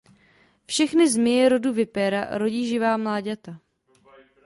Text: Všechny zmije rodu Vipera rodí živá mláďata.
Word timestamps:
Všechny 0.65 1.09
zmije 1.09 1.49
rodu 1.49 1.73
Vipera 1.73 2.37
rodí 2.37 2.67
živá 2.67 2.97
mláďata. 2.97 3.61